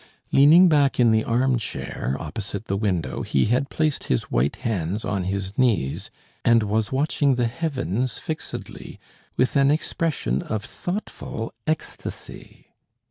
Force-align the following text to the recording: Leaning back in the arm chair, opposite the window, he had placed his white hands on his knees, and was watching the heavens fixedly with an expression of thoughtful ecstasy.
Leaning 0.31 0.67
back 0.67 0.99
in 0.99 1.11
the 1.11 1.23
arm 1.23 1.59
chair, 1.59 2.17
opposite 2.19 2.65
the 2.65 2.75
window, 2.75 3.21
he 3.21 3.45
had 3.45 3.69
placed 3.69 4.05
his 4.05 4.31
white 4.31 4.55
hands 4.55 5.05
on 5.05 5.25
his 5.25 5.55
knees, 5.59 6.09
and 6.43 6.63
was 6.63 6.91
watching 6.91 7.35
the 7.35 7.45
heavens 7.45 8.17
fixedly 8.17 8.99
with 9.37 9.55
an 9.55 9.69
expression 9.69 10.41
of 10.41 10.65
thoughtful 10.65 11.53
ecstasy. 11.67 12.65